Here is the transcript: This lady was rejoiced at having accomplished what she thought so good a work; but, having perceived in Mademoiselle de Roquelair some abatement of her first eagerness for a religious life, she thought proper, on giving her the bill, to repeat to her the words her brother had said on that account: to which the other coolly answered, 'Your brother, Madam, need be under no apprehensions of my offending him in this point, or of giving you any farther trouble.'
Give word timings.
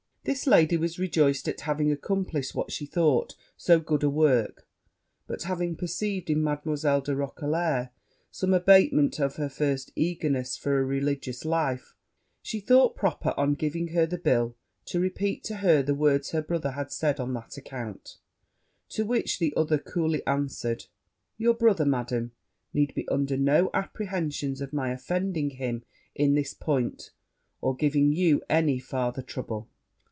This 0.23 0.45
lady 0.45 0.77
was 0.77 0.99
rejoiced 0.99 1.47
at 1.47 1.61
having 1.61 1.91
accomplished 1.91 2.53
what 2.53 2.71
she 2.71 2.85
thought 2.85 3.33
so 3.57 3.79
good 3.79 4.03
a 4.03 4.09
work; 4.09 4.67
but, 5.25 5.41
having 5.41 5.75
perceived 5.75 6.29
in 6.29 6.43
Mademoiselle 6.43 7.01
de 7.01 7.15
Roquelair 7.15 7.89
some 8.29 8.53
abatement 8.53 9.19
of 9.19 9.37
her 9.37 9.49
first 9.49 9.91
eagerness 9.95 10.55
for 10.55 10.77
a 10.77 10.85
religious 10.85 11.43
life, 11.43 11.95
she 12.43 12.59
thought 12.59 12.95
proper, 12.95 13.33
on 13.35 13.55
giving 13.55 13.87
her 13.89 14.05
the 14.05 14.19
bill, 14.19 14.55
to 14.85 14.99
repeat 14.99 15.43
to 15.45 15.55
her 15.55 15.81
the 15.81 15.95
words 15.95 16.29
her 16.31 16.41
brother 16.43 16.73
had 16.73 16.91
said 16.91 17.19
on 17.19 17.33
that 17.33 17.57
account: 17.57 18.17
to 18.89 19.03
which 19.03 19.39
the 19.39 19.51
other 19.57 19.79
coolly 19.79 20.23
answered, 20.27 20.85
'Your 21.39 21.55
brother, 21.55 21.83
Madam, 21.85 22.31
need 22.75 22.93
be 22.93 23.07
under 23.09 23.37
no 23.37 23.71
apprehensions 23.73 24.61
of 24.61 24.71
my 24.71 24.91
offending 24.91 25.49
him 25.49 25.83
in 26.13 26.35
this 26.35 26.53
point, 26.53 27.09
or 27.59 27.71
of 27.71 27.79
giving 27.79 28.13
you 28.13 28.43
any 28.51 28.77
farther 28.77 29.23
trouble.' 29.23 29.67